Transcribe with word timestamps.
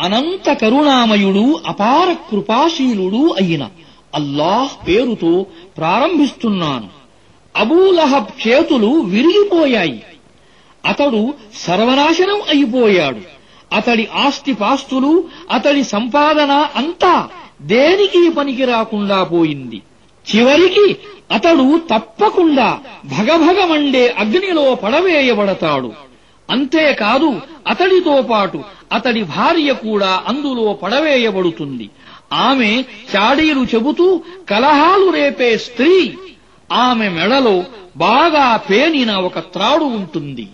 అనంత 0.00 0.52
కరుణామయుడు 0.52 1.60
అపార 1.66 2.12
కృపాశీలుడు 2.12 3.32
అయిన 3.32 3.68
అల్లాహ్ 4.14 4.88
పేరుతో 4.88 5.46
ప్రారంభిస్తున్నాను. 5.76 6.88
అబూలహబ్ 7.56 8.48
చేతులు 8.48 8.86
విరిగిపోయాయి. 8.86 10.02
అతడు 10.86 11.34
సర్వనాశనం 11.54 12.40
అయిపోయాడు. 12.42 13.20
అతడి 13.72 14.08
ఆస్తిపాస్తులు 14.14 15.24
అతడి 15.50 15.84
సంపాదన 15.84 16.52
అంతా 16.52 17.28
దేనికి 17.62 18.30
పనికి 18.30 18.64
రాకుండా 18.64 19.24
పోయింది. 19.24 19.82
చివరికి 20.36 20.96
అతడు 21.30 21.80
తప్పకుండా 21.94 22.78
భగభగమండే 23.04 24.14
అగ్నిలో 24.18 24.74
పడవేయబడతాడు. 24.74 25.92
అంతేకాదు 26.50 27.40
అతడితో 27.66 28.22
పాటు 28.22 28.64
అతడి 28.94 29.22
భార్య 29.22 29.72
కూడా 29.72 30.22
అందులో 30.28 30.72
పడవేయబడుతుంది. 30.72 31.90
ఆమె 32.32 32.84
చాడీలు 33.16 33.66
చెబుతూ 33.74 34.22
కలహాలు 34.50 35.10
రేపే 35.10 35.58
స్త్రీ. 35.58 36.14
ఆమె 36.72 37.08
మెడలో 37.08 37.64
బాగా 37.96 38.56
పేనిన 38.56 39.12
ఒక 39.12 39.38
త్రాడు 39.38 39.84
ఉంటుంది. 39.84 40.48